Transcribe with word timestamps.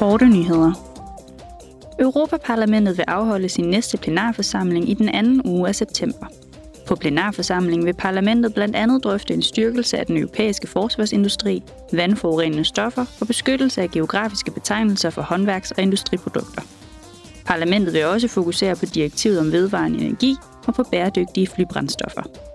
Korte 0.00 0.28
nyheder. 0.28 0.72
Europaparlamentet 1.98 2.98
vil 2.98 3.04
afholde 3.08 3.48
sin 3.48 3.64
næste 3.64 3.96
plenarforsamling 3.96 4.90
i 4.90 4.94
den 4.94 5.08
anden 5.08 5.42
uge 5.44 5.68
af 5.68 5.74
september. 5.74 6.26
På 6.86 6.94
plenarforsamlingen 6.94 7.86
vil 7.86 7.94
parlamentet 7.94 8.54
blandt 8.54 8.76
andet 8.76 9.04
drøfte 9.04 9.34
en 9.34 9.42
styrkelse 9.42 9.98
af 9.98 10.06
den 10.06 10.16
europæiske 10.16 10.66
forsvarsindustri, 10.66 11.62
vandforurenende 11.92 12.64
stoffer 12.64 13.04
og 13.20 13.26
beskyttelse 13.26 13.82
af 13.82 13.90
geografiske 13.90 14.50
betegnelser 14.50 15.10
for 15.10 15.22
håndværks- 15.22 15.72
og 15.76 15.82
industriprodukter. 15.82 16.62
Parlamentet 17.46 17.92
vil 17.92 18.04
også 18.04 18.28
fokusere 18.28 18.76
på 18.76 18.86
direktivet 18.86 19.40
om 19.40 19.52
vedvarende 19.52 19.98
energi 19.98 20.36
og 20.66 20.74
på 20.74 20.82
bæredygtige 20.82 21.46
flybrændstoffer. 21.46 22.49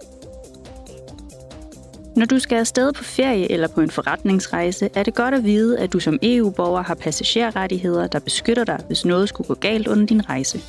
Når 2.16 2.26
du 2.26 2.40
skal 2.40 2.58
afsted 2.58 2.94
på 2.94 3.04
ferie 3.04 3.52
eller 3.52 3.68
på 3.68 3.82
en 3.82 3.92
forretningsrejse, 3.92 4.90
er 4.94 5.04
det 5.04 5.16
godt 5.16 5.34
at 5.34 5.44
vide, 5.44 5.80
at 5.80 5.94
du 5.94 6.00
som 6.00 6.20
EU-borger 6.24 6.84
har 6.84 6.96
passagerrettigheder, 6.96 8.08
der 8.08 8.20
beskytter 8.20 8.64
dig, 8.64 8.80
hvis 8.88 9.06
noget 9.06 9.30
skulle 9.30 9.48
gå 9.48 9.54
galt 9.54 9.88
under 9.88 10.06
din 10.06 10.30
rejse. 10.30 10.60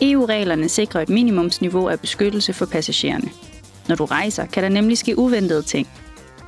EU-reglerne 0.00 0.68
sikrer 0.68 1.00
et 1.00 1.08
minimumsniveau 1.08 1.88
af 1.88 2.00
beskyttelse 2.00 2.52
for 2.52 2.66
passagererne. 2.66 3.30
Når 3.88 3.96
du 3.96 4.04
rejser, 4.04 4.46
kan 4.46 4.62
der 4.62 4.68
nemlig 4.68 4.98
ske 4.98 5.18
uventede 5.18 5.62
ting. 5.62 5.88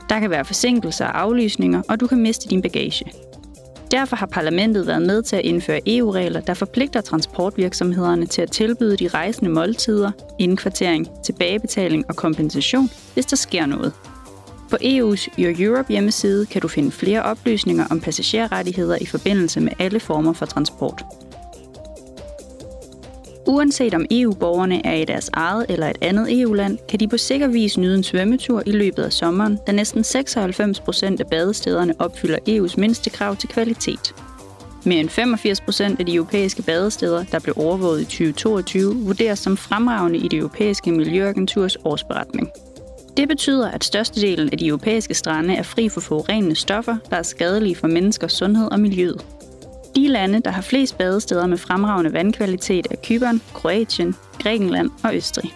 Der 0.08 0.20
kan 0.20 0.30
være 0.30 0.44
forsinkelser 0.44 1.06
og 1.06 1.20
aflysninger, 1.20 1.82
og 1.88 2.00
du 2.00 2.06
kan 2.06 2.18
miste 2.18 2.48
din 2.48 2.62
bagage. 2.62 3.12
Derfor 3.90 4.16
har 4.16 4.26
parlamentet 4.26 4.86
været 4.86 5.02
med 5.02 5.22
til 5.22 5.36
at 5.36 5.42
indføre 5.44 5.80
EU-regler, 5.86 6.40
der 6.40 6.54
forpligter 6.54 7.00
transportvirksomhederne 7.00 8.26
til 8.26 8.42
at 8.42 8.50
tilbyde 8.50 8.96
de 8.96 9.08
rejsende 9.08 9.50
måltider, 9.50 10.10
indkvartering, 10.38 11.08
tilbagebetaling 11.24 12.04
og 12.08 12.16
kompensation, 12.16 12.90
hvis 13.14 13.26
der 13.26 13.36
sker 13.36 13.66
noget. 13.66 13.92
På 14.70 14.76
EU's 14.82 15.28
Your 15.38 15.54
Europe 15.58 15.92
hjemmeside 15.92 16.46
kan 16.46 16.62
du 16.62 16.68
finde 16.68 16.90
flere 16.90 17.22
oplysninger 17.22 17.86
om 17.90 18.00
passagerrettigheder 18.00 18.98
i 19.00 19.06
forbindelse 19.06 19.60
med 19.60 19.72
alle 19.78 20.00
former 20.00 20.32
for 20.32 20.46
transport. 20.46 21.04
Uanset 23.46 23.94
om 23.94 24.06
EU-borgerne 24.10 24.86
er 24.86 24.94
i 24.94 25.04
deres 25.04 25.30
eget 25.32 25.66
eller 25.68 25.86
et 25.86 25.98
andet 26.00 26.40
EU-land, 26.40 26.78
kan 26.88 27.00
de 27.00 27.08
på 27.08 27.16
sikker 27.16 27.48
vis 27.48 27.78
nyde 27.78 27.94
en 27.94 28.02
svømmetur 28.02 28.62
i 28.66 28.70
løbet 28.70 29.02
af 29.02 29.12
sommeren, 29.12 29.58
da 29.66 29.72
næsten 29.72 30.04
96 30.04 30.80
procent 30.80 31.20
af 31.20 31.26
badestederne 31.26 31.94
opfylder 31.98 32.38
EU's 32.48 32.74
mindste 32.80 33.10
krav 33.10 33.36
til 33.36 33.48
kvalitet. 33.48 34.14
Mere 34.84 35.00
end 35.00 35.08
85 35.08 35.60
procent 35.60 36.00
af 36.00 36.06
de 36.06 36.14
europæiske 36.14 36.62
badesteder, 36.62 37.24
der 37.24 37.38
blev 37.38 37.54
overvåget 37.56 38.00
i 38.00 38.04
2022, 38.04 38.96
vurderes 38.96 39.38
som 39.38 39.56
fremragende 39.56 40.18
i 40.18 40.28
det 40.28 40.38
europæiske 40.38 40.92
miljøagenturs 40.92 41.76
årsberetning. 41.84 42.50
Det 43.16 43.28
betyder, 43.28 43.70
at 43.70 43.84
størstedelen 43.84 44.48
af 44.52 44.58
de 44.58 44.66
europæiske 44.66 45.14
strande 45.14 45.54
er 45.54 45.62
fri 45.62 45.88
for 45.88 46.00
forurenende 46.00 46.54
stoffer, 46.54 46.96
der 47.10 47.16
er 47.16 47.22
skadelige 47.22 47.76
for 47.76 47.88
menneskers 47.88 48.32
sundhed 48.32 48.68
og 48.72 48.80
miljøet. 48.80 49.26
De 49.96 50.08
lande, 50.08 50.40
der 50.40 50.50
har 50.50 50.62
flest 50.62 50.98
badesteder 50.98 51.46
med 51.46 51.58
fremragende 51.58 52.12
vandkvalitet 52.12 52.86
er 52.90 52.96
Kypern, 53.04 53.42
Kroatien, 53.54 54.14
Grækenland 54.42 54.90
og 55.04 55.16
Østrig. 55.16 55.54